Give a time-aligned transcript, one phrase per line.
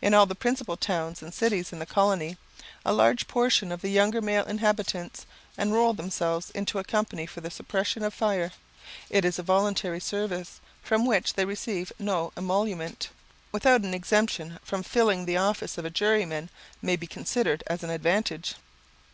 [0.00, 2.38] In all the principal towns and cities in the colony,
[2.86, 5.26] a large portion of the younger male inhabitants
[5.58, 8.52] enrol themselves into a company for the suppression of fire.
[9.10, 13.10] It is a voluntary service, from which they receive no emolument,
[13.52, 16.48] without an exemption from filling the office of a juryman
[16.80, 18.54] may be considered as an advantage.